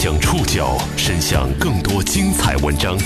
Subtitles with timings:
[0.00, 2.96] 将触角伸向更多精彩文章，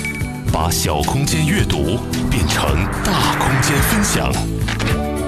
[0.52, 1.96] 把小空间阅读
[2.30, 2.62] 变成
[3.02, 4.30] 大空间分享。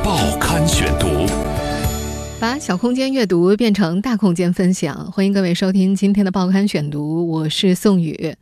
[0.04, 1.26] 报刊选读，
[2.38, 5.10] 把小空间阅读变成大空间分享。
[5.10, 8.36] 欢迎各位收听今天的报刊选读，我是宋宇。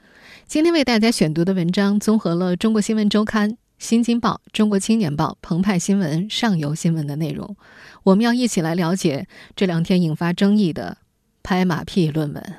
[0.48, 3.50] 今天为大家选读的文章综合了《中国新闻周刊》。
[3.78, 7.56] 《新京报》《中国青年报》《澎湃新闻》《上游新闻》的内容，
[8.02, 10.98] 我们要一起来了解这两天引发争议的
[11.44, 12.54] “拍马屁”论文。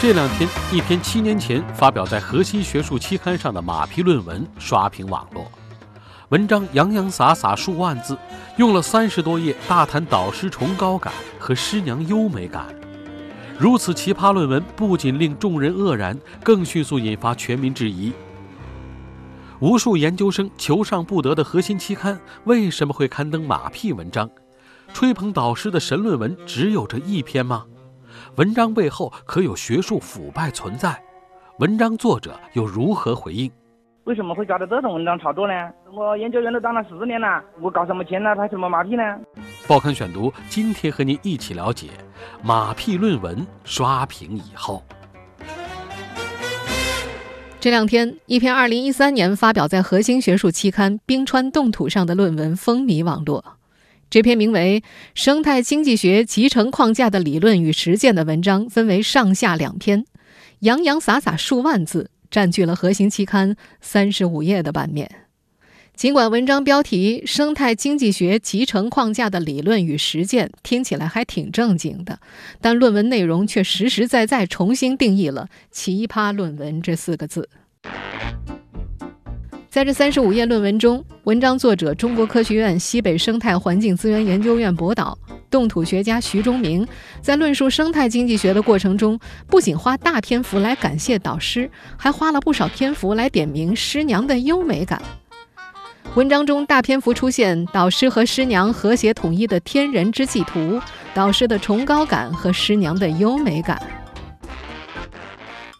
[0.00, 5.44] 这两天，一篇七年前发表在核心学术期刊上的马屁论文刷屏网络。
[6.30, 8.16] 文章洋洋洒洒数万字，
[8.56, 12.64] 用了三十多页大谈导师崇高感和师娘优美感。
[13.58, 18.10] 如此奇葩论文，不仅令众人愕然，更迅速引发全民质疑。
[19.58, 24.30] 无数研究生求上不得的核心期刊，为什么会刊登马屁文章？
[24.94, 27.66] 吹捧导师的神论文只有这一篇吗？
[28.36, 31.02] 文章背后可有学术腐败存在？
[31.58, 33.50] 文章作者又如何回应？
[34.04, 35.54] 为什么会搞到这种文章炒作呢？
[35.92, 38.34] 我研究员都当了十年了，我搞什么钱呢？
[38.36, 39.02] 拍什么马屁呢？
[39.66, 41.88] 报刊选读，今天和您一起了解
[42.42, 44.82] 马屁论文刷屏以后。
[47.58, 53.44] 这两天，一篇2013年发表在核心学术期刊《冰川冻土》上的论文风靡网络。
[54.10, 54.82] 这篇名为
[55.14, 60.04] 《生态经济学集成框架的理论与实践》的文章，分为上下两篇，
[60.60, 65.08] 洋洋洒洒数万字，占据了核心期刊三十五页的版面。
[65.94, 72.18] 尽管文章标题“生态经济学集成框架的理论与实践”听起来还挺正经的，
[72.60, 77.48] 但论文内容却实实在在重新定义了“奇葩论文”这四个字。
[79.70, 85.16] 在这三十五页论文中，文章作者中国科学院西北生态环境资源研究院博导、
[85.48, 86.84] 冻土学家徐忠明，
[87.22, 89.16] 在论述生态经济学的过程中，
[89.46, 95.00] 不仅花大篇幅来感谢导师，还花了不少篇幅来点名师娘的优美感。
[96.16, 100.80] 文章中大篇幅出现导师和师娘和谐统一的天人之际图，
[101.14, 103.80] 导师的崇高感和师娘的优美感。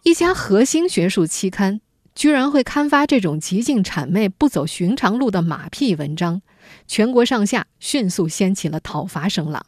[0.05, 1.81] 一家核心学术期刊
[2.21, 6.43] 居然会刊发这种极尽谄媚、不走寻常路的马屁文章，
[6.87, 9.65] 全国上下迅速掀起了讨伐声浪。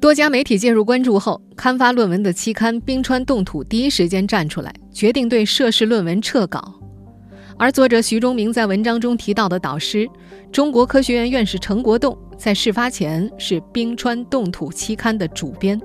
[0.00, 6.74] 多家媒体介入关注后，刊发论文的期刊《冰川冻土》第一时间站出来，决定对涉事论文撤稿。
[7.56, 10.10] 而作者徐忠明在文章中提到的导师，
[10.50, 15.80] 中国科学院院士陈国栋，在事发前是《冰川冻土》期刊的主编。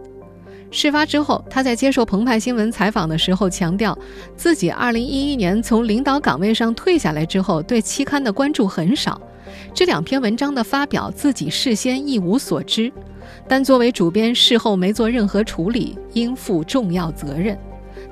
[0.72, 3.98] 事发之后，他在接受澎湃新闻采访的时候强调，
[4.36, 9.20] 自己2011年从领导岗位上退下来之后，对期刊的关注很少。
[9.74, 12.92] 这两篇文章的发表，自己事先一无所知，
[13.48, 17.58] 但作为主编，事后没做任何处理，应负重要责任。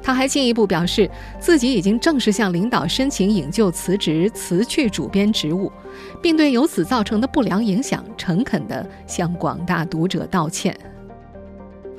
[0.02, 1.09] 他还进一步表示，
[1.40, 5.72] 自己已经正式向领导申请引咎辞职，辞去主编职务，
[6.22, 10.75] 并对由此造成的不良影响诚恳地向广大读者道歉。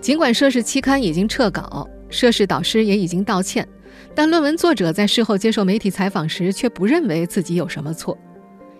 [0.04, 3.66] 尽管涉事期刊已经撤稿，涉事导师也已经道歉，
[4.14, 8.14] 但论文作者在事后接受媒体采访时却不认为自己有什么错。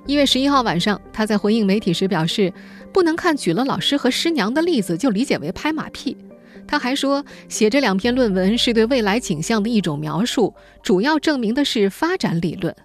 [0.04, 2.52] 一月十一号晚上，他在回应媒体时表示，
[2.92, 6.14] 不能看举了老师和师娘的例子就理解为拍马屁。
[6.66, 10.52] 他还说，写这两篇论文是对未来景象的一种描述，
[10.82, 12.76] 主要证明的是发展理论。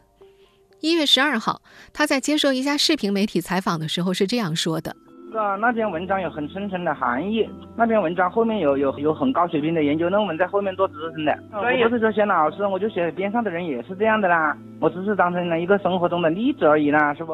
[0.80, 1.62] 一月十二号，
[1.92, 4.96] 他在接受一家视频媒体采访的时候是这样说的
[5.38, 11.38] ：“啊，那篇文章有很深层的含义，那篇文章后面有有有很高水平的研究论文在后面做支撑的。
[11.54, 17.34] 我不是说写老师，我就写边上的人也是这样的啦，我只是当成了一个生活中的例子而已啦，是不？”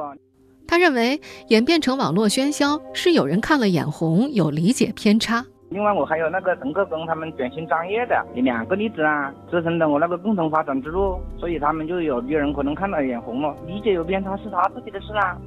[0.68, 1.20] 他认为
[1.50, 5.44] 演变成网络喧嚣是有人看了眼红，有理解偏差。
[5.70, 15.38] 另外，我还有那个陈克跟他们转型专业的两个例子啊，支撑了我那个共同发展之路，所以他们就有别人可能看了眼红了，理解有偏差是他自己的事啦。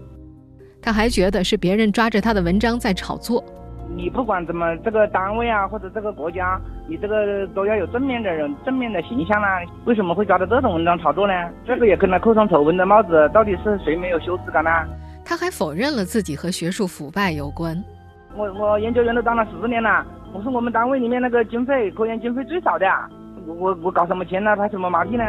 [0.88, 3.44] 他还觉得是别人抓着他的文章在炒作。
[3.94, 6.58] 你不管怎么这个单位啊，或者这个国家，
[6.88, 9.60] 你这个都要有正面的人、正面的形象啦。
[9.84, 11.34] 为什么会抓着这种文章炒作呢？
[11.66, 14.70] 这个也跟他扣上丑闻的帽子，到底是谁没有羞耻感呢？
[15.26, 17.76] 他还否认了自己和学术腐败有关。
[18.34, 22.86] 我我研究员都当了十年了，我是我们单位里面那个经费科研经费最少的，
[23.46, 24.56] 我我我搞什么钱呢？
[24.56, 25.22] 拍什么马屁呢？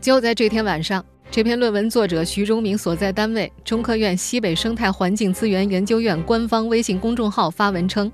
[0.00, 1.04] 就在这天晚上，
[1.34, 8.08] 这篇论文作者徐忠明所在单位中科院西北生态环境资源研究院官方微信公众号发文称，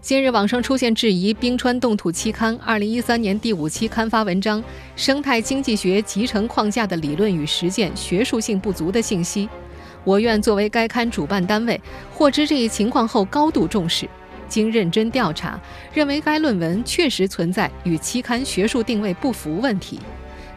[0.00, 4.62] 近日网上出现质疑《冰川冻土》期刊二零一三年第五期刊发文章
[4.94, 9.48] 《生态经济学集成框架的理论与实践》学术性不足的信息。
[10.04, 11.80] 我院作为该刊主办单位，
[12.12, 14.08] 获知这一情况后高度重视，
[14.48, 15.60] 经认真调查，
[15.92, 19.98] 认为该论文确实存在与期刊学术定位不符问题，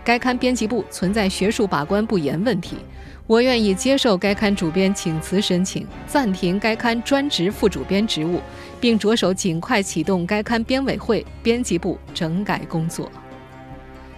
[0.07, 2.77] 该刊编辑部存在学术把关不严问题。
[3.25, 8.39] 我愿意接受该刊主编请辞申请，暂停该刊专职副主编职务，
[8.79, 13.11] 并着手尽快启动该刊编委会、编辑部整改工作。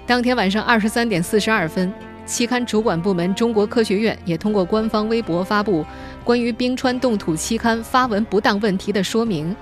[0.06, 1.92] 当天晚上二十三点四十二分，
[2.24, 5.84] 期刊主管部门中国科学院也通过官方微博发布
[6.24, 9.56] 关于冰川冻土期刊发文不当问题的说明，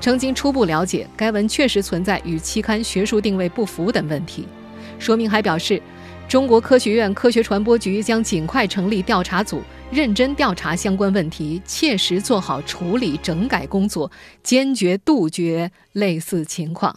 [0.00, 4.48] 称经初步了解，该文确实存在与期刊学术定位不符等问题。
[4.98, 5.80] 说明还表示。
[6.28, 9.62] 中国科学院科学传播局将尽快成立调查组，
[9.92, 14.10] 认真调查相关问题，切实做好处理整改工作，
[14.42, 16.92] 坚决杜绝类似情况。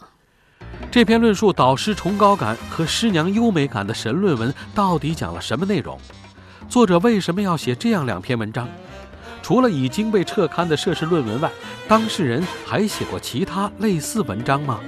[0.90, 5.96] 这篇论述导师崇高感和师娘优美感的神论文到底讲了什么内容？
[6.68, 8.68] 作者为什么要写这样两篇文章？
[9.42, 11.48] 除了已经被撤刊的涉事论文外，
[11.86, 14.80] 当事人还写过其他类似文章吗？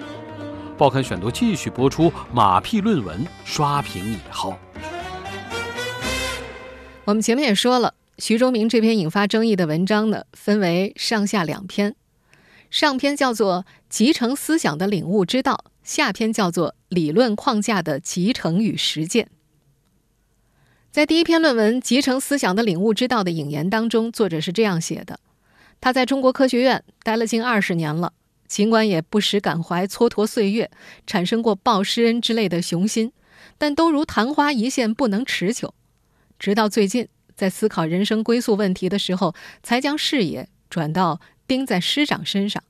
[0.82, 2.12] 报刊选读继续播出。
[2.32, 4.58] 马屁论文刷屏以后，
[7.05, 11.94] 我们前面也说了，徐忠明这篇引发争议的文章呢，分为上下两篇。
[12.69, 19.26] 上篇叫做《集成思想的领悟之道》，下篇叫做《理论框架的集成与实践》。
[20.90, 25.20] 在第一篇论文《集成思想的领悟之道》的引言当中，作者是这样写的：
[25.81, 28.14] 他在中国科学院待了近二十年了。
[28.52, 30.70] 尽管也不时感怀蹉跎岁月，
[31.06, 33.10] 产生过报师恩之类的雄心，
[33.56, 35.72] 但都如昙花一现，不能持久。
[36.38, 42.62] 直到最近，在思考人生归宿问题的时候，才将视野转到盯在师长身上。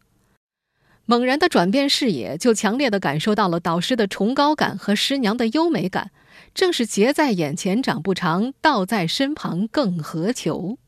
[1.05, 6.13] 猛然的转变视野，就强烈的感受到了导师的崇高感和师娘的优美感。
[6.55, 10.79] 正是劫在眼前长不长，道在身旁更何求。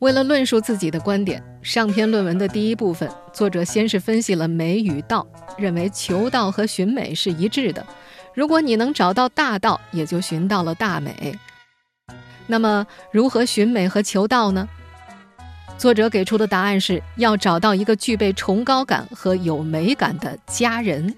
[0.00, 5.24] 为了论述自己的观点，上篇论文的第一部分，作者先是分析了美与道，
[5.56, 7.86] 认为求道和寻美是一致的。
[8.34, 11.38] 如果你能找到大道，也就寻到了大美。
[12.48, 14.68] 那么，如何寻美和求道呢？
[15.78, 21.14] 作者给出的答案是要找到一个具备崇高感和有美感的佳人。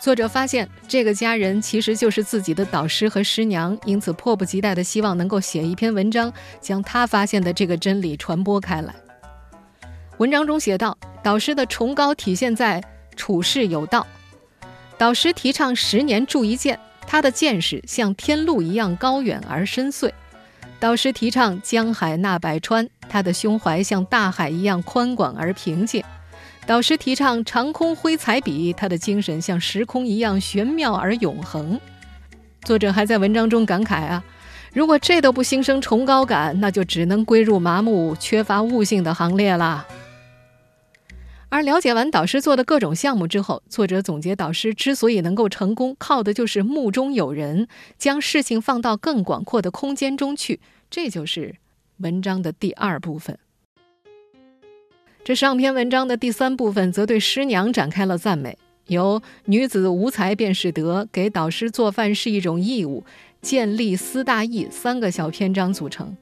[0.00, 8.94] 作者发现，这个家人其实就是自己的导师和师娘，因此迫不及待地希望能够写一篇文章，将他发现的这个真理传播开来。
[10.18, 12.82] 文章中写道：“导师的崇高体现在
[13.16, 14.06] 处事有道。
[14.96, 20.10] 导师提倡十年铸一剑，他的见识像天路一样高远而深邃；
[20.78, 26.02] 导师提倡江海纳百川，他的胸怀像大海一样宽广而平静。”
[26.68, 31.80] 导师提倡长空挥彩笔，他的精神像时空一样玄妙而永恒。
[32.62, 34.22] 作者还在文章中感慨啊，
[34.74, 39.86] 如果这都不心生崇高感，那就只能归入麻木、缺乏悟性的行列了。
[41.48, 47.66] 而了解完导师做的各种项目之后，作者总结导师之所以能够成功，靠的就是目中有人，
[47.96, 50.60] 将事情放到更广阔的空间中去。
[50.90, 51.54] 这就是
[51.96, 53.38] 文章的第二部分。
[55.28, 63.04] 这上篇文章的第三部分则对师娘展开了赞美，由“女子无才便是德”、“给导师做饭是一种义务”、
[63.42, 66.16] “建立思大义”三个小篇章组成。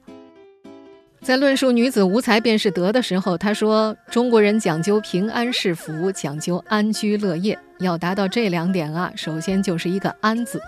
[1.21, 10.59] 在论述“女子无才便是德”的时候，他说：“中国人讲究平安是福，讲究安居乐业，要达到这两点啊，首先就是一个‘安’字。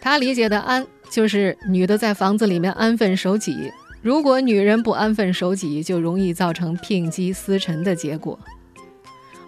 [0.00, 3.70] 他理解的‘安’就是女的在房子里面安分守己。”
[4.06, 8.38] 如果女人不安分守己，就容易造成牝鸡司晨的结果。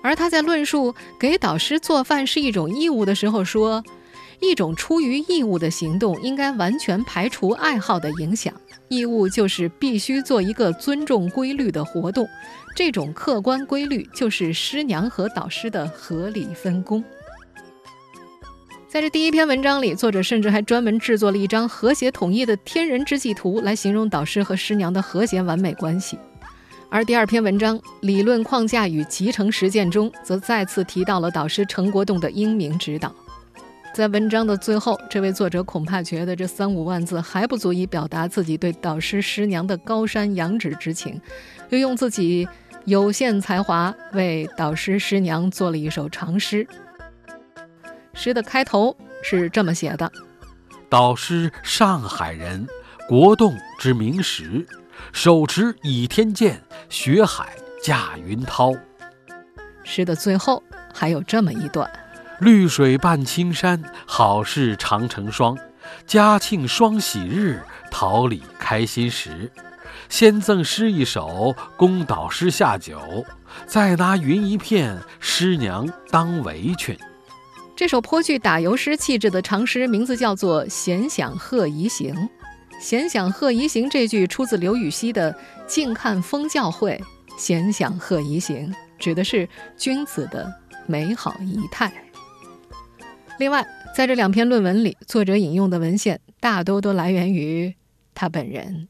[0.03, 3.85] 而他在论述给导师做饭是一种义务的时候说，
[4.41, 8.53] 一种出于义务的行动应该完全排除爱好的影响。
[8.89, 12.29] 义务就是必须做一个尊重规律的活动，
[12.75, 17.05] 这种客观规律就是师娘和导师的合理分工。
[18.89, 26.19] 在这第一篇文章里，作者甚至还专门制作了一张和谐统一的天人之际图，来形容导师和师娘的和谐完美关系。
[26.89, 33.15] 而第二篇文章《理论框架与集成实践》中，则再次提到了导师陈国栋的英明指导。
[33.95, 41.21] 在文章的最后，这位作者恐怕觉得这三五万字还不足以表达自己对导师师娘的高山仰止之情，
[41.69, 42.49] 又用自己
[42.87, 46.67] 有限才华为导师师娘做了一首长诗。
[48.21, 50.11] 诗的开头是这么写的
[50.91, 52.67] ：“导师上海人，
[53.09, 54.67] 国栋之名实，
[55.13, 58.73] 手持倚天剑，学海驾云涛。”
[59.85, 60.61] 诗的最后
[60.93, 61.89] 还有这么一段
[62.43, 65.57] ：“绿水伴青山，好事常成双。
[66.05, 69.49] 嘉庆双喜日，桃李开心时。
[70.09, 73.25] 先赠诗一首，供导师下酒，
[73.65, 76.99] 再拿云一片，师娘当围裙。
[77.79, 82.13] 这首颇具打油诗气质的长诗，名字叫做《闲想鹤仪行》。
[82.81, 85.33] 《闲想鹤仪行》这句出自刘禹锡的
[85.69, 87.01] 《静看风教会》，
[87.41, 90.53] 闲想鹤仪行指的是君子的
[90.89, 91.93] 美好仪态。
[93.39, 97.73] 另外，在这两篇论文里，作者引用的文献大多都来源于
[98.13, 98.89] 他本人。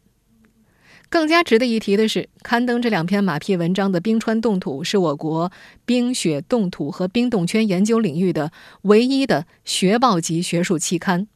[1.10, 5.50] 更加值得一提的是，刊登这两篇马屁文章的《冰川冻土》是我国
[5.86, 11.26] 冰雪冻土和冰冻圈研究领域的唯一的学报级学术期刊，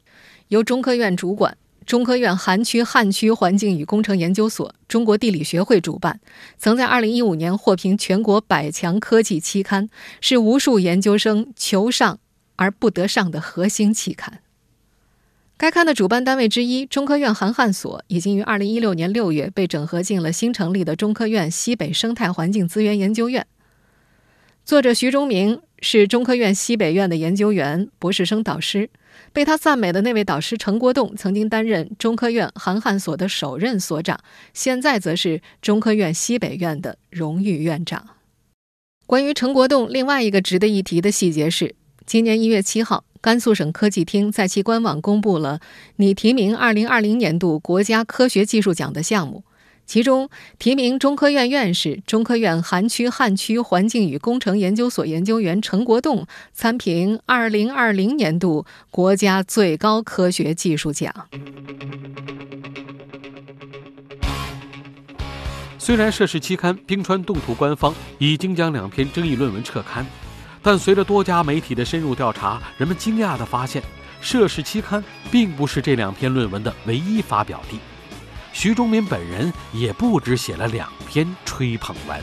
[0.49, 6.19] 由中科院主管、中科院寒区旱区环境与工程研究所、中国地理学会主办，
[6.59, 9.89] 曾在2015年获评全国百强科技期刊，
[10.21, 12.19] 是无数研究生求上
[12.57, 14.42] 而不得上的核心期刊。
[15.63, 23.47] 该刊的主办单位之一中科院寒旱所已经于二零一六年六月被整合进了新成立的中科院西北生态环境资源研究院。
[24.65, 28.89] 作者徐忠明是中科院西北院的研究员、博士生导师，
[29.31, 34.19] 被他赞美的那位导师陈国栋曾经担任中科院寒旱所的首任所长，
[34.53, 38.05] 现在则是中科院西北院的荣誉院长。
[39.05, 41.73] 关于陈国栋，另外一个值得一提的细节是，
[42.05, 43.05] 今年一月七号。
[43.23, 45.61] 甘肃省科技厅在其官网公布了
[45.95, 49.45] 拟提名2020年度国家科学技术奖的项目，
[49.85, 61.13] 其中提名中科院院士、中科院寒区旱区环境与工程研究所研究员陈国栋参评2020年度国家最高科学技术奖。
[65.79, 70.05] 虽然涉事期刊《冰川冻土》官方已经将两篇争议论文撤刊。
[70.65, 73.83] 但随着多家媒体的深入调查，人们惊讶地发现，
[74.21, 77.77] 涉事期刊并不是这两篇论文的唯一发表地。
[78.53, 82.17] 徐忠民本人也不止写了两篇吹捧文。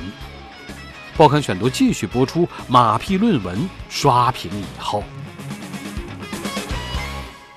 [1.18, 5.04] 报刊选读继续播出马屁论文刷屏以后，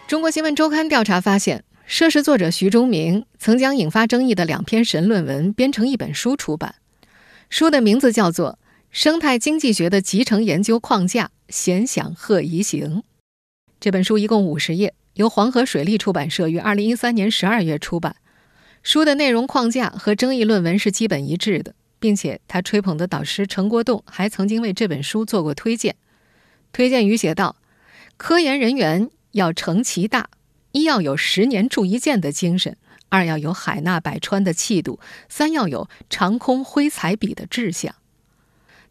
[0.05, 6.75] 中国新闻周刊调查发现，涉事作者徐忠明曾将引发争议的两篇神论文编成一本书出版，
[7.49, 8.59] 书的名字叫做。
[8.93, 13.01] 生态经济学的集成研究框架，闲想鹤仪行。
[13.79, 18.15] 这本书一共五十页，由黄河水利出版社于二零一三年十二月出版。
[18.83, 25.95] 书的内容框架和争议论文是基本一致的，并且他吹捧的导师陈国栋还曾经为这本书做过推荐。
[26.71, 27.55] 推荐语写道
[28.17, 30.29] ：“科研人员要成其大，
[30.71, 32.77] 一要有十年铸一剑的精神，
[33.09, 37.95] 二要有海纳百川的气度，三要有长空挥彩笔的志向。”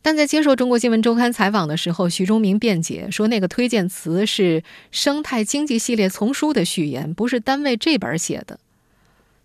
[0.03, 8.59] 但在接受中国新闻周刊采访的时候，徐忠明辩解说，那个推荐词是《生态经济系列丛书》的序言，不是单为这本写的。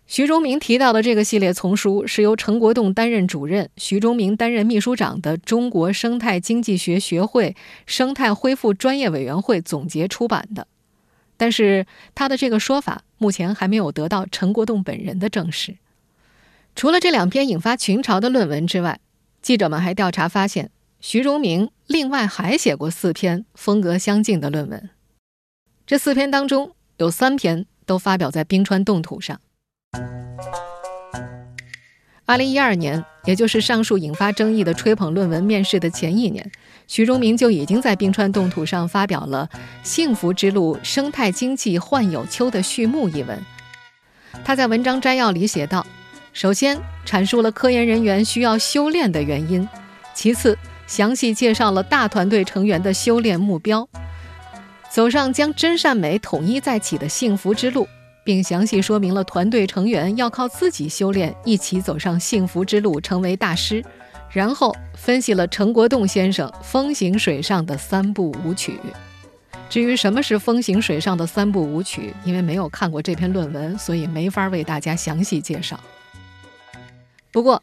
[0.08, 7.54] 徐忠明提到的这个系列丛书是由陈国栋担任主任、徐忠明担任秘书长的中国生态经济学学会
[7.86, 10.66] 生态恢复专业委员会总结出版的。
[11.36, 15.76] 但是他的这个说法目前还没有得到陈国栋本人的证实。
[16.74, 18.98] 除了这两篇引发群嘲的论文之外，
[19.48, 24.90] 记者们还调查发现，徐荣明另外还写过四篇风格相近的论文。
[25.86, 29.40] 这四篇当中有三篇都发表在《冰川冻土》上。
[32.26, 36.52] 二零一二年，也就是上述引发争议的吹捧论文面世的前一年，
[36.86, 39.48] 徐荣明就已经在《冰川冻土》上发表了
[39.82, 43.42] 《幸福之路：生态经济幻有秋》的序幕一文。
[44.44, 45.86] 他在文章摘要里写道。
[46.38, 49.68] 首先阐述了科研人员需要修炼的原因，
[50.14, 53.88] 其次详细介绍了大团队成员的修炼目标，
[54.88, 57.88] 走上将真善美统一在起的幸福之路，
[58.22, 63.84] 并详细说明了团队成员要靠自己修炼，一起走上幸福之路，成为大师。
[64.30, 68.78] 然后分析了陈国栋先生风行水上的三部舞曲。
[69.68, 75.76] 至于什么是风行水上的三部舞曲，因为没有看过这篇论文，所以没法为大家详细介绍。
[77.30, 77.60] 不过，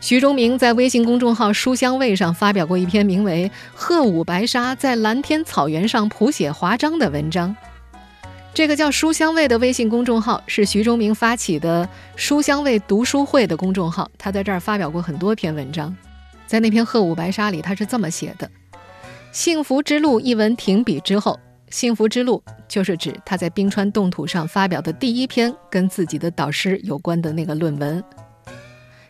[0.00, 7.54] 徐忠明在微信公众号“书香味”上发表过一篇名为《鹤舞白沙在蓝天草原上谱写华章》的文章。
[8.54, 14.10] 这个叫“书香味”的微信公众号是徐忠明发起的“书香味读书会”的公众号。
[14.18, 15.94] 他在这儿发表过很多篇文章。
[16.46, 18.50] 在那篇《鹤舞白沙》里，他是这么写的
[19.30, 21.38] ：“幸福之路”一文停笔之后
[21.70, 28.02] ，“幸福之路”就是指他在冰川冻土上发表的第一篇跟自己的导师有关的那个论文。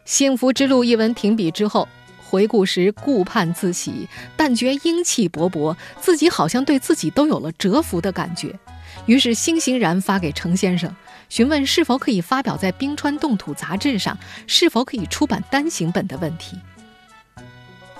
[0.08, 1.86] 幸福之路一文停笔之后，
[2.16, 8.58] 回顾时顾盼自喜，但觉英气勃勃，自己好像对自己都有了折服的感觉。
[9.04, 10.90] 于是欣欣然发给程先生，
[11.28, 16.56] 询问是否可以发表在《冰川冻土》杂志上，是否可以出版单行本的问题。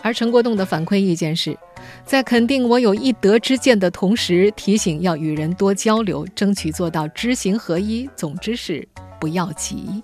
[0.00, 1.54] 而陈国栋的反馈意见是，
[2.06, 8.08] 在肯定我有一德之见的同时，提醒要与人多交流，争取做到知行合一。
[8.16, 8.88] 总之是
[9.20, 10.02] 不要急。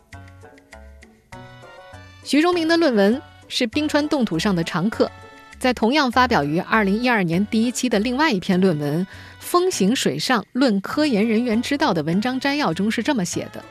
[2.25, 5.11] 徐荣明的论文是《冰川冻土》上的常客。
[5.59, 9.05] 在同样发表于二零一二年第一期的另外一篇论文
[9.39, 13.63] 《风行水上论科研人员之道》的文章摘要中是这么写的：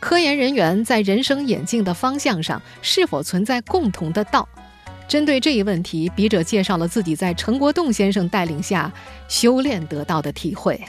[0.00, 4.48] 科研人员在人生演进的方向上是否存在共同的道？
[5.06, 8.92] 针对这一问题，笔者介绍了自己在陈国栋先生带领下
[9.28, 10.80] 修炼得到的体会。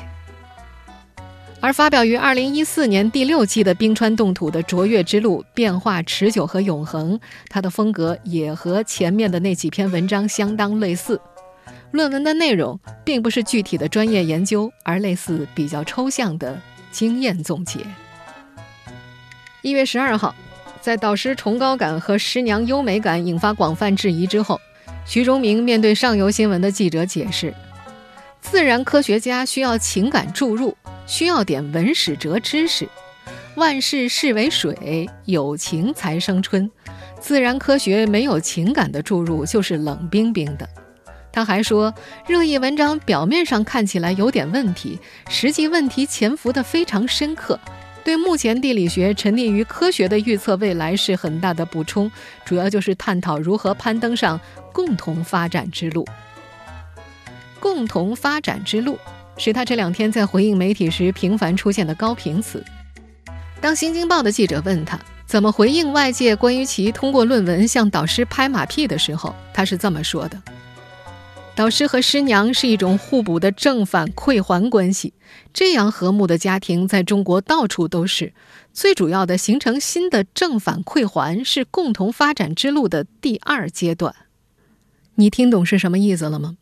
[1.62, 7.18] 而发表于二零一四年第六期的《冰川冻土的卓越之路：变化、持久和永恒》，
[7.50, 11.20] 它的风格也和前面的那几篇文章相当类似。
[11.92, 16.58] 论文的内容并不是具体的专业研究，而类似比较抽象的
[16.92, 17.80] 经验总结。
[19.62, 20.34] 一月十二号，
[20.80, 24.58] 在导师崇高感和师娘优美感引发广泛质疑之后，
[25.06, 27.54] 徐忠明面对上游新闻的记者解释：
[28.40, 30.74] 自然科学家需要情感注入。
[31.10, 32.88] 需要点文史哲知识，
[33.56, 36.70] 万事事为水，有情才生春。
[37.20, 40.70] 自然科学没有情感的注入，就是冷冰冰的。
[41.32, 41.92] 他还说，
[42.28, 45.00] 热议文章表面上看起来有点问题，
[45.30, 47.60] 实际问题潜伏的非常深刻，
[48.04, 52.10] 对目前地理学沉溺于科学的预测未来是很大的补充。
[52.46, 54.40] 主要就是探讨如何攀登上
[54.72, 56.08] 共同发展之路。
[57.60, 59.00] 共同发展之路。
[59.40, 62.64] 是他这两天在回应媒体时频繁出现的高频词。
[63.62, 70.42] 当《新京报》的记者问他怎么回应外界关于其通过论文向导师拍马屁的时候，他是这么说的
[71.56, 75.14] ：“导师和师娘是一种互补的正反馈环关系，
[75.54, 78.34] 这样和睦的家庭在中国到处都是。
[78.74, 84.14] 最主要的形成新的正反馈环是共同发展之路的第二阶段。
[85.16, 86.58] 你听懂是什么意思了吗？”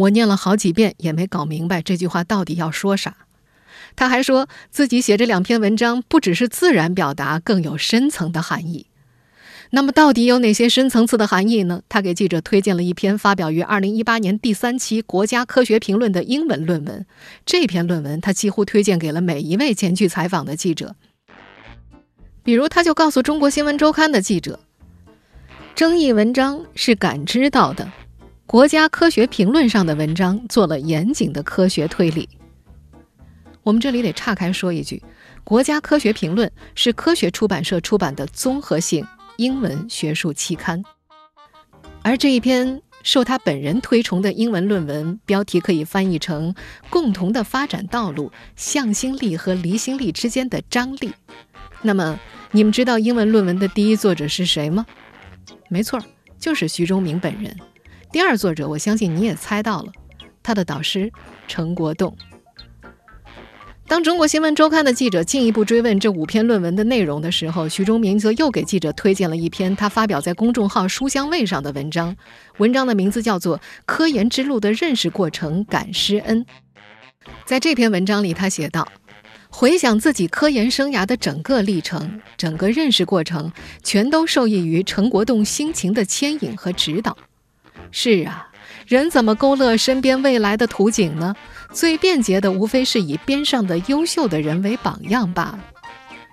[0.00, 3.16] 我念了好几遍也没搞明白这句话到底要说啥。
[3.96, 8.86] 他还说自己写这两篇文章不只是自然表达，更有深层的含义。
[9.72, 11.82] 那么到底有哪些深层次的含义呢？
[11.88, 17.04] 他给记者推荐了一篇发表于二零一八年第三期《国家科学评论》的英文论文。
[17.44, 20.96] 这篇论文他几乎推荐给了每一位前去采访的记者。
[22.42, 24.58] 比如，他就告诉《中国新闻周刊》的记者，
[25.74, 27.92] 争议文章是感知到的。
[28.50, 32.28] 国家科学评论上的文章做了严谨的科学推理。
[33.62, 35.00] 我们这里得岔开说一句，
[35.44, 40.82] 国家科学评论是科学出版社出版的综合性英文学术期刊，
[42.02, 46.52] 而这一篇受他本人推崇的英文论文，标题可以翻译成
[46.90, 51.12] “共同的发展道路：向心力和离心力之间的张力”。
[51.82, 52.18] 那么，
[52.50, 54.84] 你们知道英文论文的第一作者是谁吗？
[55.68, 56.02] 没错，
[56.36, 57.56] 就是徐忠明本人。
[58.12, 59.92] 第二作者，我相信你也猜到了，
[60.42, 61.12] 他的导师
[61.46, 62.16] 陈国栋。
[63.86, 72.16] 当中国新闻周刊的记者进一步追问这五篇论文的内容的时候，徐忠明则又给记者推荐了一篇他发表在公众号“书香味”上的文章，
[72.58, 76.44] 文章的名字叫做《科研之路的认识过程感师恩》。
[77.44, 78.88] 在这篇文章里，他写道
[79.50, 83.52] ：“回想自己科研生涯的整个历程，整个认识过程，
[83.84, 87.16] 全都受益于陈国栋辛勤的牵引和指导。”
[87.90, 88.48] 是啊，
[88.86, 91.34] 人怎么勾勒身边未来的图景呢？
[91.72, 95.60] 最便捷的无非是以边上的优秀的人为榜样罢了。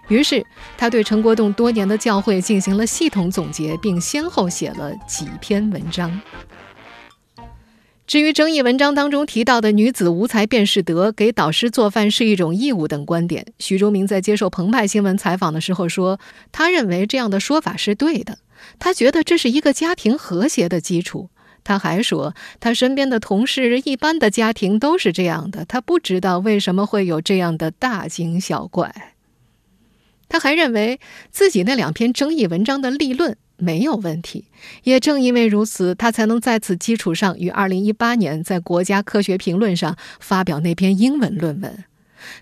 [0.07, 0.45] 于是，
[0.77, 6.21] 他对陈国栋多年的教诲进行了系统总结，并先后写了几篇文章。
[8.07, 16.17] 至于争议文章当中提到的“女子无才便是德”、“给导师做饭是一种义务”等观点，徐忠明在接受澎湃新闻采访的时候说，
[16.53, 18.37] 他认为这样的说法是对的，
[18.79, 21.29] 他觉得这是一个家庭和谐的基础。
[21.67, 29.15] 他还说，他身边的同事一般的家庭都是这样的，他不知道为什么会有这样的大惊小怪。
[30.29, 34.45] 他还认为自己那两篇争议文章的立论没有问题，
[34.83, 41.83] 也正因为如此，他才能在此基础上于二零一八年在《国家科学评论》上发表那篇英文论文。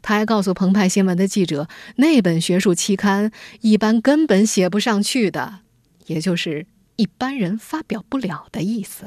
[0.04, 5.62] 他还告诉澎湃新闻的记者，那本学术期刊一般根本写不上去的，
[6.06, 6.68] 也就是。
[6.98, 9.06] 一般人发表不了的意思。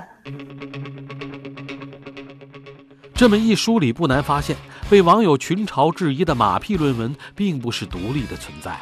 [3.14, 4.56] 这么一梳理，不难发现，
[4.90, 8.78] 被网友群嘲质疑的马屁论文并不是独立的存在，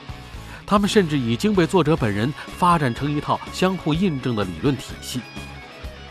[0.67, 5.21] 他们甚至已经被作者本人发展成一套相互印证的理论体系。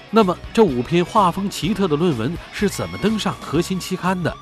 [0.09, 4.35] 那么，这五篇画风奇特的论文是怎么登上核心期刊的？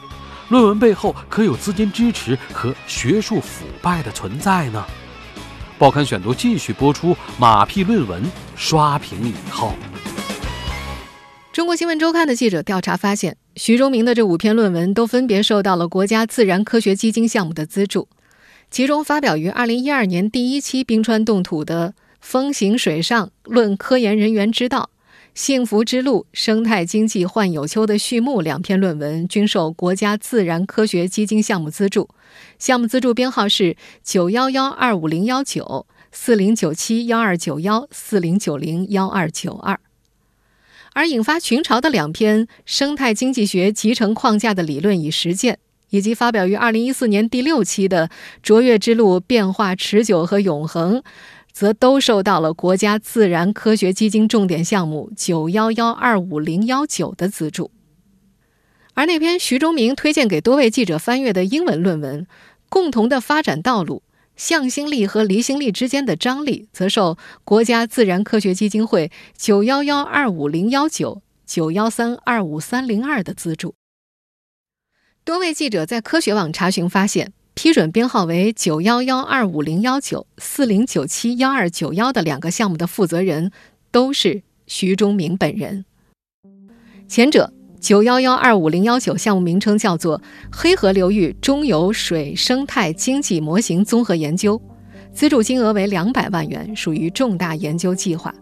[0.49, 4.85] 论文背后可有资金支持和学术腐败的存在呢？
[5.83, 8.23] 报刊选读继续播出马屁论文
[8.55, 9.73] 刷屏以后。
[11.51, 18.07] 中国新闻周刊的记者调查发现，徐忠明的这五篇论文都分别受到了国家自然科学基金项目的资助。
[18.71, 21.89] 其中发表于2012年第一期《冰川冻土》的
[22.21, 24.79] 《风行水上论科研人员之道》
[25.35, 32.07] 《幸福之路生态经济换有秋》的序幕两篇论文均受国家自然科学基金项目资助，
[32.59, 39.79] 项目资助编号是九幺幺二五零幺九四零九七幺二九幺四零九零幺二九二。
[40.93, 45.57] 而引发群嘲的两篇生态经济学集成框架的理论与实践，
[45.89, 48.07] 以及发表于二零一四年第六期的
[48.43, 50.99] 《卓越之路：变化持久和永恒》，
[51.51, 57.71] 则都受到了国家自然科学基金重点项目九幺幺二五零幺九的资助。
[58.93, 62.25] 而那篇徐忠明推荐给多位记者翻阅的英文论文
[62.69, 64.03] 《共同的发展道路》。
[64.35, 73.75] 向心力和离心力之间的张力，则受国家自然科学基金会九幺幺二五零幺九九幺三二五三零二的资助。
[75.23, 83.51] 多位记者在科学网查询发现，批准编号为九幺幺二五零幺九四零九七幺二九幺的两个项目的负责人
[83.91, 85.85] 都是徐忠明本人。
[87.07, 87.53] 前者。
[87.83, 94.59] 九幺幺二五零幺九项目名称叫做黑河流域中游水生态经济模型综合研究，
[95.11, 98.33] 资助金额为两百万元，属于重大研究计划。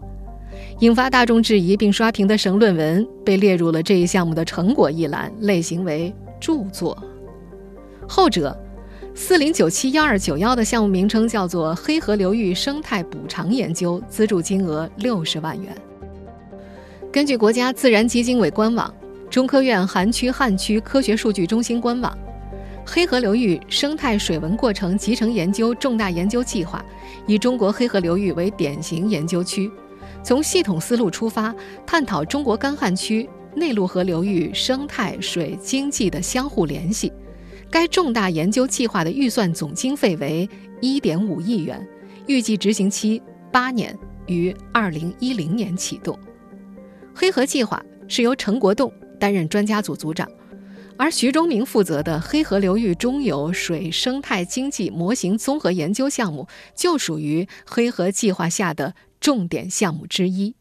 [0.82, 6.96] 引发大众质疑并刷屏的神论文被列入了这一项目的成果一栏，类型为著作。
[8.08, 8.56] 后者
[9.16, 15.76] 四零九七幺二九幺的项目名称叫做黑河流域生态补偿研究，资助金额六十万元。
[17.12, 18.94] 根据国家自然基金委官网。
[19.32, 22.16] 中科院寒区汉区科学数据中心官网，
[22.86, 26.84] 黑河流域生态水文过程集成研究重大研究计划，
[27.26, 29.72] 以中国黑河流域为典型研究区，
[30.22, 31.56] 从系统思路出发，
[31.88, 37.10] 探讨中国干旱区内陆河流域生态水经济的相互联系。
[37.70, 40.50] 该重大研究计划的预算总经费为
[40.82, 41.82] 一点五亿元，
[42.28, 46.20] 预计执行期八年，于二零一零年启动。
[47.16, 48.92] 黑河计划是由陈国栋。
[49.22, 50.28] 担任专家组组长，
[50.98, 60.56] 而徐忠明负责的黑河流域中游水生态经济模型综合研究项目，就属于黑河计划下的重点项目之一。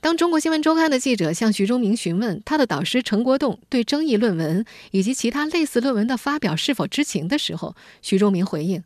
[0.00, 8.82] 当中国新闻周刊的记者向徐忠明询问他的导师陈国栋对争议论文以及其他类似论文的发表是否知情的时候，徐忠明回应：“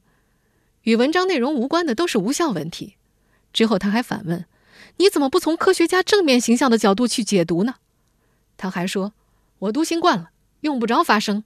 [0.84, 2.96] 与文章内容无关的都是无效问题。”
[3.54, 4.44] 之后他还反问。
[4.96, 7.76] 你怎么不从科学家正面形象的角度去解读呢？
[8.56, 9.12] 他还说
[9.60, 11.44] ：“我读新惯了，用不着发声。”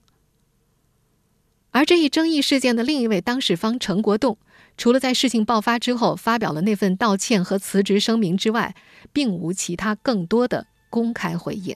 [1.71, 4.37] 而这一争议事件的另一位当事方陈国栋，
[4.77, 8.75] 除了在事情爆发之后发表了那份道歉和辞职声明之外，
[9.13, 11.75] 并无其他更多的公开回应。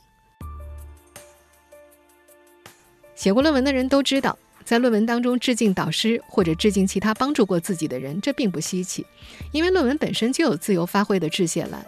[3.16, 4.38] 写过论文的人都知道。
[4.66, 9.06] 在论文当中致敬导师或者致敬其他帮助过自己的人，这并不稀奇，
[9.52, 11.86] 因为论文本身就有自由发挥的致谢栏。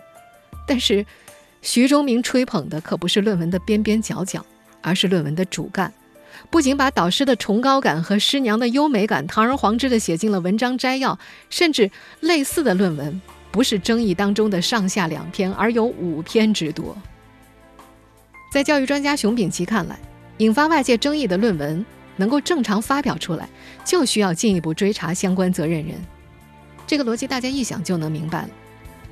[0.67, 1.03] 但是，
[1.63, 4.45] 徐忠明吹捧的可不是论文的边边角角，
[4.81, 5.91] 而是论文的主干。
[6.51, 11.17] 不仅把导师的崇高感和师娘的优美感堂而皇之地写进了文章摘要，
[11.49, 16.95] 甚至类似的论文不是争议当中的上下两篇，而有五篇之多。
[18.51, 19.97] 在教育专家熊丙奇看来，
[20.37, 21.83] 引发外界争议的论文。
[22.17, 23.47] 能够正常发表出来，
[23.85, 25.95] 就需要进一步追查相关责任人。
[26.85, 28.49] 这个逻辑大家一想就能明白了。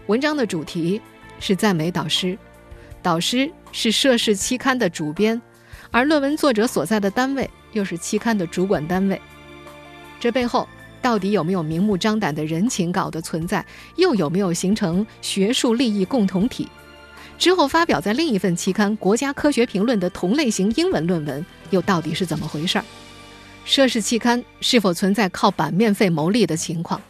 [0.07, 1.01] 文章的主题
[1.39, 2.37] 是赞美导师，
[3.01, 5.41] 导师是涉事期刊的主编，
[5.91, 9.21] 而论文作者所在的单位又是期刊的主管单位。
[10.19, 10.67] 这背后
[11.01, 13.65] 到底有没有明目张胆的人情稿的存在？
[13.95, 16.67] 又有没有形成学术利益共同体？
[17.37, 22.85] 之后发表在另一份期刊《国家科学评论》的同类型英文论文，又到底是怎么回事儿？
[23.65, 27.01] 涉事期刊是否存在靠版面费牟利的情况？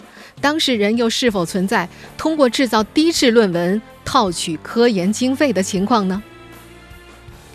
[0.41, 6.21] 当事人又是否存在通过制造低质论文套取科研经费的情况呢？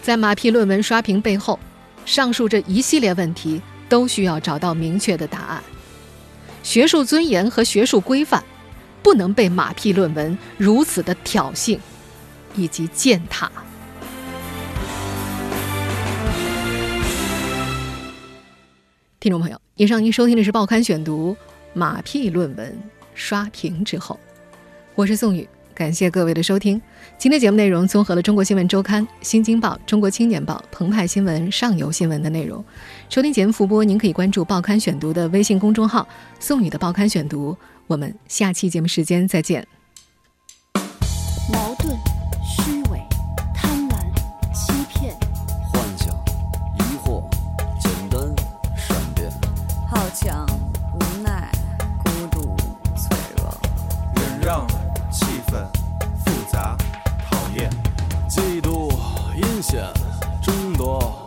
[0.02, 1.59] 在马屁论文刷屏背后，
[2.06, 5.62] 上述这一系列问题都需要找到明确的答案。
[6.62, 8.42] 学术尊严和学术规范，
[9.02, 11.78] 不能被马屁论文如此的挑衅。
[12.57, 13.51] 以及践踏。
[19.19, 21.35] 听众朋友，以上您收听的是《报刊选读》
[21.75, 22.79] 马屁论文
[23.15, 24.19] 刷屏之后，
[24.95, 25.49] 我是宋宇。
[25.75, 26.81] 感谢各位的收听。
[27.17, 32.63] 今天节目内容综合了《中国新闻周刊》《新京报》《中国青年报》《澎湃新闻》《上游新闻》的内容。
[33.09, 36.07] 收听节目复播，您可以关注“报刊选读”的微信公众号
[36.39, 37.57] “宋宇的报刊选读”。
[37.89, 39.80] 我们下期节目时间再见。
[59.61, 59.85] 阴险、
[60.40, 61.19] 争夺、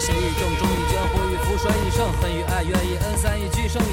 [0.00, 3.89] 错与对，邪与正，忠与奸，祸与福，衰与盛，恨与爱，怨与恩，三与聚，胜。